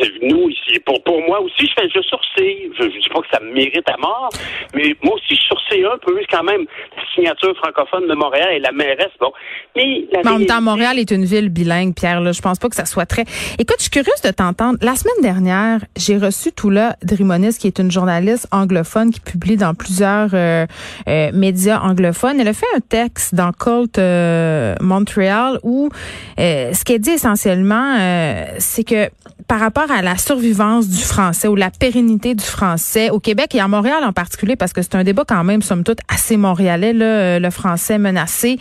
C'est 0.00 0.10
nous 0.22 0.48
ici. 0.48 0.78
Pour, 0.84 1.02
pour 1.04 1.20
moi 1.22 1.40
aussi, 1.40 1.66
je 1.66 1.72
fais 1.76 1.88
je 1.88 2.00
sourcille. 2.02 2.70
Je 2.78 2.84
ne 2.84 2.88
dis 2.88 3.08
pas 3.08 3.20
que 3.20 3.28
ça 3.32 3.40
me 3.40 3.52
mérite 3.52 3.88
à 3.88 3.96
mort, 3.98 4.30
mais 4.74 4.94
moi 5.02 5.14
aussi, 5.14 5.34
je 5.34 5.42
sourcille 5.42 5.84
un 5.84 5.98
peu. 5.98 6.18
quand 6.30 6.42
même 6.44 6.64
la 6.96 7.02
signature 7.14 7.54
francophone 7.56 8.08
de 8.08 8.14
Montréal 8.14 8.48
et 8.52 8.58
la 8.58 8.72
mairesse. 8.72 9.12
Bon. 9.20 9.32
Mais, 9.76 10.06
en 10.24 10.38
même 10.38 10.46
temps, 10.46 10.60
Montréal 10.60 10.98
est 10.98 11.10
une 11.10 11.24
ville 11.24 11.48
bilingue, 11.48 11.94
Pierre. 11.94 12.20
Là. 12.20 12.32
Je 12.32 12.40
pense 12.40 12.58
pas 12.58 12.68
que 12.68 12.76
ça 12.76 12.84
soit 12.84 13.06
très. 13.06 13.24
Écoute, 13.58 13.76
je 13.78 13.82
suis 13.82 13.90
curieuse 13.90 14.20
de 14.24 14.30
t'entendre. 14.30 14.78
La 14.82 14.94
semaine 14.94 15.22
dernière, 15.22 15.80
j'ai 15.96 16.16
reçu 16.16 16.52
Toula 16.52 16.96
Drimonis, 17.02 17.58
qui 17.58 17.66
est 17.66 17.78
une 17.78 17.90
journaliste 17.90 18.48
anglophone 18.52 19.10
qui 19.10 19.20
publie 19.20 19.56
dans 19.56 19.74
plusieurs 19.74 20.30
euh, 20.34 20.66
euh, 21.08 21.30
médias 21.32 21.80
anglophones. 21.80 22.40
Elle 22.40 22.48
a 22.48 22.52
fait 22.52 22.66
un 22.76 22.80
texte 22.80 23.34
dans 23.34 23.52
Cult 23.52 23.98
euh, 23.98 24.74
Montréal 24.80 25.58
où 25.62 25.88
ce 26.38 26.84
qu'elle 26.84 27.00
dit 27.00 27.10
essentiellement, 27.10 27.96
c'est 28.58 28.84
que 28.84 29.08
par 29.52 29.60
rapport 29.60 29.90
à 29.90 30.00
la 30.00 30.16
survivance 30.16 30.88
du 30.88 31.02
français 31.02 31.46
ou 31.46 31.54
la 31.54 31.70
pérennité 31.70 32.34
du 32.34 32.42
français 32.42 33.10
au 33.10 33.20
Québec 33.20 33.54
et 33.54 33.60
à 33.60 33.68
Montréal 33.68 34.02
en 34.02 34.14
particulier, 34.14 34.56
parce 34.56 34.72
que 34.72 34.80
c'est 34.80 34.94
un 34.94 35.04
débat 35.04 35.24
quand 35.28 35.44
même, 35.44 35.60
somme 35.60 35.84
toute, 35.84 35.98
assez 36.08 36.38
montréalais, 36.38 36.94
là, 36.94 37.38
le 37.38 37.50
français 37.50 37.98
menacé, 37.98 38.58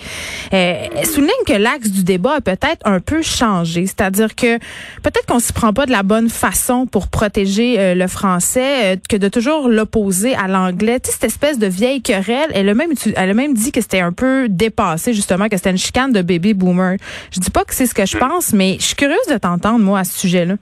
euh, 0.53 0.75
souligne 1.05 1.29
que 1.47 1.53
l'axe 1.53 1.91
du 1.91 2.03
débat 2.03 2.33
a 2.33 2.41
peut-être 2.41 2.81
un 2.83 2.99
peu 2.99 3.21
changé. 3.21 3.85
C'est-à-dire 3.85 4.35
que 4.35 4.57
peut-être 5.01 5.25
qu'on 5.27 5.39
s'y 5.39 5.53
prend 5.53 5.71
pas 5.71 5.85
de 5.85 5.91
la 5.91 6.03
bonne 6.03 6.27
façon 6.27 6.87
pour 6.87 7.07
protéger 7.07 7.79
euh, 7.79 7.95
le 7.95 8.07
français, 8.07 8.95
euh, 8.95 8.95
que 9.07 9.15
de 9.15 9.29
toujours 9.29 9.69
l'opposer 9.69 10.35
à 10.35 10.49
l'anglais. 10.49 10.99
Tu 10.99 11.09
sais, 11.09 11.13
cette 11.13 11.23
espèce 11.23 11.57
de 11.57 11.67
vieille 11.67 12.01
querelle, 12.01 12.49
elle 12.53 12.67
a 12.67 12.73
même, 12.73 12.91
elle 13.15 13.29
a 13.29 13.33
même 13.33 13.53
dit 13.53 13.71
que 13.71 13.79
c'était 13.79 14.01
un 14.01 14.11
peu 14.11 14.49
dépassé, 14.49 15.13
justement, 15.13 15.47
que 15.47 15.55
c'était 15.55 15.71
une 15.71 15.77
chicane 15.77 16.11
de 16.11 16.21
baby 16.21 16.53
boomer. 16.53 16.97
Je 17.33 17.39
dis 17.39 17.49
pas 17.49 17.63
que 17.63 17.73
c'est 17.73 17.85
ce 17.85 17.93
que 17.93 18.05
je 18.05 18.17
pense, 18.17 18.51
mais 18.51 18.75
je 18.77 18.87
suis 18.87 18.95
curieuse 18.95 19.27
de 19.31 19.37
t'entendre, 19.37 19.79
moi, 19.79 19.99
à 19.99 20.03
ce 20.03 20.19
sujet-là. 20.19 20.55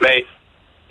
Mais 0.00 0.24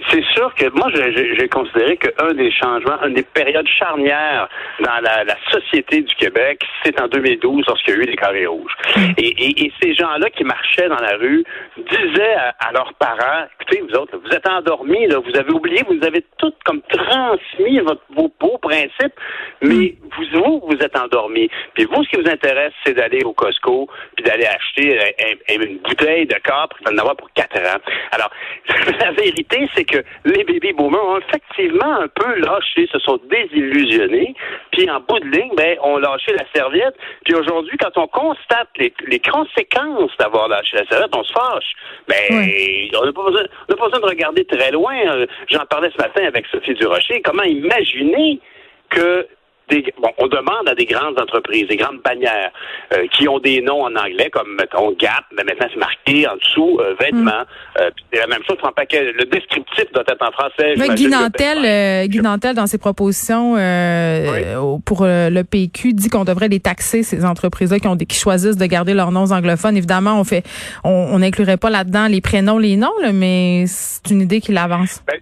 c'est 0.09 0.23
sûr 0.33 0.53
que 0.55 0.69
moi, 0.69 0.89
j'ai 0.93 1.47
considéré 1.49 1.97
qu'un 1.97 2.33
des 2.33 2.51
changements, 2.51 3.01
une 3.03 3.13
des 3.13 3.23
périodes 3.23 3.67
charnières 3.67 4.49
dans 4.79 4.99
la, 5.01 5.21
société 5.51 6.01
du 6.01 6.15
Québec, 6.15 6.61
c'est 6.83 6.99
en 7.01 7.07
2012 7.07 7.65
lorsqu'il 7.67 7.93
y 7.93 7.97
a 7.97 7.99
eu 8.01 8.05
les 8.05 8.15
carrés 8.15 8.45
rouges. 8.45 8.75
Et, 9.17 9.71
ces 9.81 9.93
gens-là 9.95 10.29
qui 10.29 10.43
marchaient 10.43 10.87
dans 10.87 10.99
la 10.99 11.17
rue 11.17 11.43
disaient 11.77 12.35
à, 12.59 12.71
leurs 12.73 12.93
parents, 12.95 13.47
écoutez, 13.59 13.81
vous 13.81 13.95
autres, 13.95 14.17
vous 14.17 14.29
êtes 14.29 14.47
endormis, 14.47 15.07
là, 15.07 15.19
vous 15.19 15.37
avez 15.37 15.51
oublié, 15.51 15.83
vous 15.87 16.05
avez 16.05 16.23
tout 16.37 16.53
comme 16.65 16.81
transmis 16.81 17.79
votre, 17.79 18.01
vos 18.15 18.31
beaux 18.39 18.57
principes, 18.57 19.13
mais 19.61 19.95
vous, 20.17 20.25
vous, 20.33 20.61
vous 20.67 20.77
êtes 20.77 20.97
endormis. 20.97 21.49
Puis 21.73 21.85
vous, 21.85 22.03
ce 22.03 22.09
qui 22.09 22.21
vous 22.21 22.29
intéresse, 22.29 22.73
c'est 22.85 22.93
d'aller 22.93 23.23
au 23.23 23.33
Costco, 23.33 23.89
puis 24.15 24.25
d'aller 24.25 24.45
acheter 24.45 24.99
euh, 24.99 25.65
une 25.65 25.77
bouteille 25.79 26.25
de 26.25 26.35
capre, 26.35 26.75
puis 26.75 26.85
d'en 26.85 26.97
avoir 26.99 27.15
pour 27.15 27.31
quatre 27.33 27.57
ans. 27.59 27.79
Alors, 28.11 28.29
la 28.99 29.11
vérité, 29.11 29.67
c'est 29.75 29.85
que 29.85 29.90
les 30.25 30.43
baby 30.43 30.73
boomers 30.73 31.05
ont 31.05 31.19
effectivement 31.19 32.01
un 32.01 32.07
peu 32.07 32.39
lâché, 32.39 32.87
se 32.91 32.99
sont 32.99 33.19
désillusionnés, 33.29 34.35
puis 34.71 34.89
en 34.89 34.99
bout 35.01 35.19
de 35.19 35.27
ligne, 35.27 35.53
ben, 35.55 35.77
ont 35.83 35.97
lâché 35.97 36.33
la 36.33 36.45
serviette. 36.53 36.95
Puis 37.25 37.35
aujourd'hui, 37.35 37.77
quand 37.77 37.97
on 37.97 38.07
constate 38.07 38.69
les, 38.77 39.19
conséquences 39.19 40.11
d'avoir 40.19 40.47
lâché 40.47 40.77
la 40.77 40.85
serviette, 40.87 41.15
on 41.15 41.23
se 41.23 41.33
fâche. 41.33 41.73
Ben, 42.07 42.91
on 42.99 43.05
n'a 43.05 43.13
pas, 43.13 43.23
besoin, 43.23 43.43
pas 43.67 43.75
besoin 43.75 43.99
de 43.99 44.05
regarder 44.05 44.45
très 44.45 44.71
loin. 44.71 44.95
J'en 45.49 45.65
parlais 45.69 45.91
ce 45.95 46.01
matin 46.01 46.23
avec 46.25 46.45
Sophie 46.47 46.73
Durocher. 46.73 47.21
Comment 47.21 47.43
imaginer 47.43 48.39
que 48.89 49.27
bon, 50.01 50.09
on 50.17 50.27
demande 50.27 50.67
à 50.67 50.75
des 50.75 50.85
grandes 50.85 51.19
entreprises, 51.19 51.67
des 51.67 51.77
grandes 51.77 52.01
bannières 52.03 52.51
euh, 52.93 53.07
qui 53.13 53.27
ont 53.27 53.39
des 53.39 53.61
noms 53.61 53.83
en 53.83 53.95
anglais, 53.95 54.29
comme 54.31 54.55
mettons 54.55 54.91
Gap, 54.99 55.25
mais 55.35 55.43
maintenant 55.43 55.67
c'est 55.73 55.79
marqué 55.79 56.27
en 56.27 56.35
dessous 56.35 56.79
euh, 56.79 56.95
vêtements. 56.99 57.31
Mm. 57.31 57.81
Euh, 57.81 57.89
c'est 58.11 58.19
la 58.19 58.27
même 58.27 58.43
chose 58.47 58.57
pour 58.57 58.67
un 58.67 58.73
paquet. 58.73 59.11
Le 59.13 59.25
descriptif 59.25 59.85
doit 59.93 60.03
être 60.07 60.27
en 60.27 60.31
français. 60.31 60.75
Mais 60.77 60.89
Guy 60.95 61.07
Nantel, 61.07 62.07
Guy 62.07 62.19
Nantel, 62.19 62.55
dans 62.55 62.67
ses 62.67 62.77
propositions 62.77 63.53
pour 64.85 65.05
le 65.05 65.41
PQ, 65.43 65.93
dit 65.93 66.09
qu'on 66.09 66.25
devrait 66.25 66.49
les 66.49 66.59
taxer 66.59 67.03
ces 67.03 67.25
entreprises-là 67.25 67.79
qui 67.79 67.87
ont 67.87 67.95
des, 67.95 68.05
qui 68.05 68.17
choisissent 68.17 68.57
de 68.57 68.65
garder 68.65 68.93
leurs 68.93 69.11
noms 69.11 69.31
anglophones. 69.31 69.77
Évidemment, 69.77 70.19
on 70.19 70.23
fait, 70.23 70.43
on 70.83 71.19
n'inclurait 71.19 71.57
pas 71.57 71.69
là-dedans 71.69 72.07
les 72.07 72.21
prénoms, 72.21 72.57
les 72.57 72.75
noms, 72.75 72.91
là, 73.01 73.11
mais 73.11 73.65
c'est 73.67 74.09
une 74.11 74.21
idée 74.21 74.41
qu'il 74.41 74.57
avance. 74.57 75.03
Ben, 75.07 75.19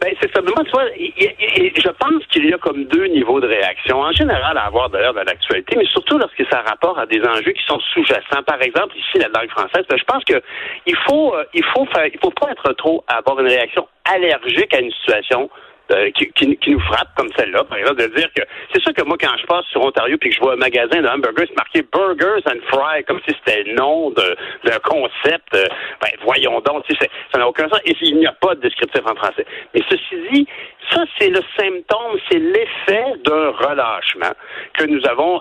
ben, 0.00 0.14
c'est 0.20 0.32
simplement, 0.32 0.62
tu 0.62 0.70
vois, 0.70 0.86
je 0.94 1.90
pense 1.90 2.26
qu'il 2.30 2.48
y 2.48 2.52
a 2.52 2.58
comme 2.58 2.84
deux 2.84 3.06
niveaux 3.06 3.40
de 3.40 3.48
réaction. 3.48 4.00
En 4.00 4.12
général, 4.12 4.56
à 4.56 4.66
avoir 4.66 4.88
d'ailleurs 4.90 5.14
de 5.14 5.20
l'actualité, 5.20 5.76
mais 5.76 5.86
surtout 5.86 6.18
lorsque 6.18 6.44
ça 6.50 6.62
rapporte 6.62 6.98
à 6.98 7.06
des 7.06 7.20
enjeux 7.20 7.50
qui 7.50 7.64
sont 7.66 7.80
sous-jacents. 7.92 8.42
Par 8.46 8.62
exemple, 8.62 8.96
ici, 8.96 9.18
la 9.18 9.28
langue 9.28 9.50
française, 9.50 9.84
ben, 9.88 9.98
je 9.98 10.04
pense 10.04 10.22
que 10.24 10.40
il 10.86 10.96
faut, 11.08 11.34
euh, 11.34 11.44
il 11.52 11.64
faut 11.64 11.84
faire, 11.86 12.06
il 12.06 12.18
faut 12.22 12.30
pas 12.30 12.52
être 12.52 12.72
trop 12.74 13.04
avoir 13.08 13.40
une 13.40 13.48
réaction 13.48 13.88
allergique 14.04 14.72
à 14.72 14.80
une 14.80 14.92
situation 14.92 15.50
euh, 15.90 16.10
qui, 16.10 16.30
qui, 16.32 16.70
nous 16.70 16.80
frappe 16.80 17.08
comme 17.16 17.28
celle-là, 17.36 17.64
par 17.64 17.78
exemple, 17.78 18.02
de 18.02 18.14
dire 18.14 18.28
que 18.34 18.42
c'est 18.72 18.82
sûr 18.82 18.92
que 18.92 19.02
moi, 19.02 19.16
quand 19.18 19.36
je 19.40 19.46
passe 19.46 19.64
sur 19.66 19.82
Ontario 19.82 20.16
puis 20.18 20.30
que 20.30 20.36
je 20.36 20.40
vois 20.40 20.52
un 20.52 20.56
magasin 20.56 21.00
de 21.00 21.08
hamburgers, 21.08 21.46
c'est 21.48 21.56
marqué 21.56 21.82
Burgers 21.92 22.42
and 22.46 22.60
Fries, 22.70 23.04
comme 23.04 23.20
si 23.26 23.34
c'était 23.38 23.62
le 23.64 23.74
nom 23.74 24.10
d'un 24.10 24.78
concept. 24.84 25.54
Euh, 25.54 25.64
ben, 26.02 26.10
voyons 26.24 26.60
donc, 26.60 26.84
ça 27.32 27.38
n'a 27.38 27.48
aucun 27.48 27.68
sens. 27.68 27.80
Et 27.84 27.94
il 28.02 28.18
n'y 28.18 28.26
a 28.26 28.32
pas 28.32 28.54
de 28.54 28.60
descriptif 28.60 29.00
en 29.06 29.14
français. 29.14 29.46
Mais 29.74 29.82
ceci 29.88 30.16
dit, 30.32 30.46
ça, 30.90 31.04
c'est 31.18 31.30
le 31.30 31.40
symptôme, 31.58 32.18
c'est 32.30 32.38
l'effet 32.38 33.04
d'un 33.24 33.50
relâchement 33.50 34.32
que 34.74 34.84
nous 34.84 35.00
avons, 35.06 35.40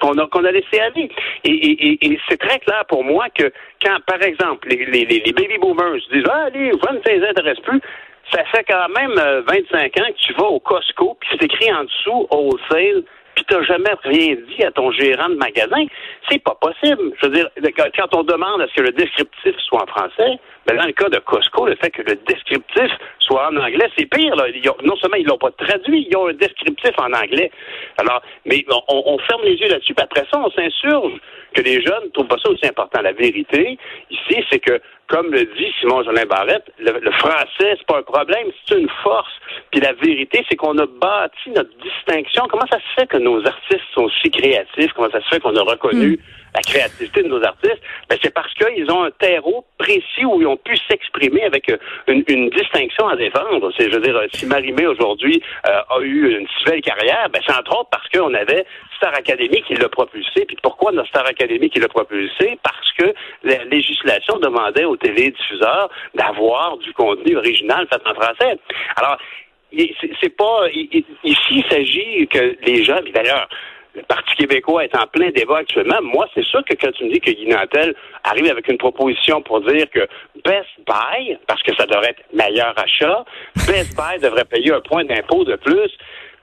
qu'on 0.00 0.18
a, 0.18 0.48
a 0.48 0.52
laissé 0.52 0.80
aller. 0.80 1.10
Et, 1.44 1.50
et, 1.50 2.06
et, 2.06 2.20
c'est 2.28 2.38
très 2.38 2.58
clair 2.60 2.84
pour 2.88 3.04
moi 3.04 3.26
que 3.30 3.52
quand, 3.82 3.96
par 4.06 4.22
exemple, 4.22 4.68
les, 4.68 4.84
les, 4.86 5.04
les 5.04 5.32
baby 5.32 5.58
boomers 5.58 6.00
disent, 6.12 6.24
ah, 6.30 6.46
allez, 6.46 6.70
vous 6.70 6.94
ne 6.94 7.00
s'intéresse 7.02 7.60
plus, 7.60 7.80
ça 8.32 8.44
fait 8.46 8.64
quand 8.64 8.88
même 8.88 9.14
25 9.14 9.96
euh, 9.98 10.02
ans 10.02 10.06
que 10.08 10.18
tu 10.18 10.32
vas 10.34 10.46
au 10.46 10.60
Costco, 10.60 11.16
puis 11.20 11.28
c'est 11.32 11.44
écrit 11.44 11.72
en 11.72 11.84
dessous 11.84 12.26
wholesale, 12.30 13.04
puis 13.36 13.44
t'as 13.46 13.62
jamais 13.64 13.92
rien 14.02 14.34
dit 14.48 14.64
à 14.64 14.70
ton 14.72 14.90
gérant 14.90 15.28
de 15.28 15.34
magasin. 15.36 15.84
C'est 16.28 16.42
pas 16.42 16.56
possible. 16.58 17.12
Je 17.20 17.26
veux 17.26 17.32
dire, 17.32 17.50
quand 17.94 18.14
on 18.16 18.22
demande 18.22 18.62
à 18.62 18.66
ce 18.68 18.74
que 18.74 18.80
le 18.80 18.92
descriptif 18.92 19.54
soit 19.58 19.82
en 19.82 19.86
français, 19.86 20.38
ben 20.66 20.76
dans 20.76 20.86
le 20.86 20.92
cas 20.92 21.08
de 21.10 21.18
Costco, 21.18 21.66
le 21.66 21.76
fait 21.76 21.90
que 21.90 22.02
le 22.02 22.16
descriptif 22.26 22.90
soit 23.20 23.48
en 23.48 23.56
anglais, 23.56 23.88
c'est 23.96 24.06
pire. 24.06 24.34
Là. 24.34 24.46
non 24.82 24.96
seulement 24.96 25.16
ils 25.16 25.26
l'ont 25.26 25.36
pas 25.36 25.50
traduit, 25.50 26.08
ils 26.10 26.16
ont 26.16 26.28
un 26.28 26.32
descriptif 26.32 26.92
en 26.98 27.12
anglais. 27.12 27.50
Alors, 27.98 28.22
mais 28.46 28.64
on, 28.88 29.18
ferme 29.18 29.42
les 29.44 29.56
yeux 29.56 29.68
là-dessus, 29.68 29.94
après 29.98 30.24
ça, 30.32 30.40
on 30.40 30.50
s'insurge 30.50 31.12
que 31.54 31.60
les 31.60 31.82
jeunes 31.82 32.04
ne 32.04 32.10
trouvent 32.10 32.28
pas 32.28 32.38
ça 32.42 32.50
aussi 32.50 32.66
important. 32.66 33.02
La 33.02 33.12
vérité, 33.12 33.78
ici, 34.10 34.44
c'est 34.50 34.60
que 34.60 34.80
comme 35.08 35.30
le 35.30 35.44
dit 35.44 35.72
Simon 35.80 36.02
Jolin 36.02 36.26
Barrette, 36.26 36.70
le, 36.78 37.10
français, 37.12 37.76
c'est 37.78 37.86
pas 37.86 37.98
un 37.98 38.02
problème, 38.02 38.48
c'est 38.66 38.78
une 38.78 38.88
force. 39.02 39.32
Puis 39.76 39.84
la 39.84 39.92
vérité, 39.92 40.42
c'est 40.48 40.56
qu'on 40.56 40.78
a 40.78 40.86
bâti 40.86 41.50
notre 41.54 41.68
distinction. 41.76 42.44
Comment 42.48 42.64
ça 42.66 42.78
se 42.78 42.98
fait 42.98 43.06
que 43.06 43.18
nos 43.18 43.46
artistes 43.46 43.84
sont 43.92 44.08
si 44.22 44.30
créatifs? 44.30 44.90
Comment 44.94 45.10
ça 45.10 45.20
se 45.20 45.28
fait 45.28 45.38
qu'on 45.38 45.54
a 45.54 45.60
reconnu 45.60 46.12
hmm. 46.12 46.18
la 46.54 46.62
créativité 46.62 47.22
de 47.22 47.28
nos 47.28 47.44
artistes? 47.44 47.82
Ben, 48.08 48.16
c'est 48.22 48.32
parce 48.32 48.54
qu'ils 48.54 48.90
ont 48.90 49.04
un 49.04 49.10
terreau 49.10 49.66
précis 49.76 50.24
où 50.24 50.40
ils 50.40 50.46
ont 50.46 50.56
pu 50.56 50.78
s'exprimer 50.88 51.42
avec 51.42 51.68
euh, 51.68 51.76
une, 52.06 52.48
distinction 52.48 53.06
à 53.06 53.16
défendre. 53.16 53.70
C'est, 53.76 53.90
je 53.90 53.96
veux 53.96 54.00
dire, 54.00 54.18
si 54.32 54.46
Marimé 54.46 54.86
aujourd'hui 54.86 55.42
euh, 55.68 55.80
a 55.90 56.00
eu 56.00 56.38
une 56.38 56.48
si 56.48 56.64
belle 56.64 56.80
carrière, 56.80 57.28
ben, 57.30 57.42
c'est 57.46 57.54
entre 57.54 57.78
autres 57.78 57.90
parce 57.90 58.08
qu'on 58.08 58.32
avait 58.32 58.64
Star 58.96 59.14
Academy 59.14 59.60
qui 59.60 59.74
l'a 59.74 59.90
propulsé. 59.90 60.46
Puis 60.46 60.56
pourquoi 60.62 60.92
notre 60.92 61.10
Star 61.10 61.26
Academy 61.26 61.68
qui 61.68 61.80
l'a 61.80 61.88
propulsé? 61.88 62.58
Parce 62.62 62.92
que 62.98 63.12
la 63.44 63.62
législation 63.64 64.38
demandait 64.38 64.86
aux 64.86 64.96
télédiffuseurs 64.96 65.90
d'avoir 66.14 66.78
du 66.78 66.94
contenu 66.94 67.36
original 67.36 67.86
fait 67.90 68.00
en 68.06 68.14
français. 68.14 68.58
Alors, 68.96 69.18
c'est 70.20 70.36
pas 70.36 70.68
ici 70.72 71.04
il 71.50 71.64
s'agit 71.70 72.26
que 72.28 72.56
les 72.66 72.84
gens, 72.84 73.00
d'ailleurs, 73.14 73.48
le 73.96 74.02
Parti 74.02 74.36
québécois 74.36 74.84
est 74.84 74.94
en 74.94 75.06
plein 75.06 75.30
débat 75.30 75.58
actuellement. 75.58 75.96
Moi, 76.02 76.28
c'est 76.34 76.44
sûr 76.44 76.62
que 76.64 76.74
quand 76.74 76.92
tu 76.92 77.04
me 77.04 77.12
dis 77.12 77.20
que 77.20 77.30
Guy 77.30 77.46
Nantel 77.46 77.94
arrive 78.24 78.50
avec 78.50 78.68
une 78.68 78.76
proposition 78.76 79.40
pour 79.40 79.62
dire 79.62 79.88
que 79.90 80.06
Best 80.44 80.68
Buy, 80.86 81.38
parce 81.46 81.62
que 81.62 81.74
ça 81.74 81.86
devrait 81.86 82.10
être 82.10 82.22
meilleur 82.32 82.74
achat, 82.78 83.24
Best 83.66 83.96
Buy 83.96 84.18
devrait 84.22 84.44
payer 84.44 84.72
un 84.72 84.80
point 84.80 85.04
d'impôt 85.04 85.44
de 85.44 85.56
plus. 85.56 85.90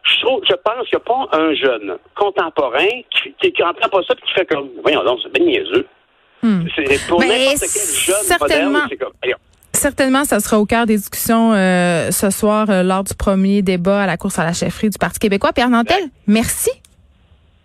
Je, 0.04 0.20
trouve, 0.20 0.42
je 0.50 0.56
pense 0.56 0.90
qu'il 0.90 0.98
n'y 0.98 1.04
a 1.04 1.28
pas 1.30 1.38
un 1.38 1.54
jeune 1.54 1.98
contemporain 2.16 3.02
qui, 3.12 3.34
qui, 3.38 3.52
pas 3.52 3.74
ça 4.08 4.14
et 4.18 4.26
qui 4.26 4.34
fait 4.34 4.46
comme, 4.46 4.70
voyons 4.82 5.04
donc, 5.04 5.20
c'est 5.24 5.32
bien 5.32 5.46
niaiseux. 5.46 5.88
Hmm. 6.42 6.66
C'est 6.76 7.08
pour 7.08 7.22
n'importe 7.22 7.60
quel 7.60 8.04
jeune 8.16 8.38
moderne, 8.40 8.88
c'est 8.90 8.98
comme, 8.98 9.14
Certainement, 9.84 10.24
ça 10.24 10.40
sera 10.40 10.62
au 10.62 10.66
cœur 10.66 10.86
des 10.86 10.96
discussions 10.96 11.52
euh, 11.52 12.10
ce 12.10 12.30
soir 12.30 12.70
euh, 12.70 12.84
lors 12.84 13.04
du 13.04 13.14
premier 13.16 13.62
débat 13.62 14.04
à 14.04 14.08
la 14.08 14.16
course 14.16 14.40
à 14.40 14.46
la 14.46 14.54
chefferie 14.54 14.90
du 14.90 14.98
Parti 14.98 15.20
québécois. 15.20 15.52
Pierre 15.52 15.70
Nantel, 15.70 16.06
merci. 16.26 16.70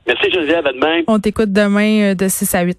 Merci 0.04 0.28
Geneviève, 0.32 0.66
à 0.66 0.72
demain. 0.72 1.02
On 1.06 1.20
t'écoute 1.20 1.52
demain 1.52 2.10
euh, 2.10 2.14
de 2.16 2.26
6 2.26 2.56
à 2.56 2.62
8. 2.62 2.76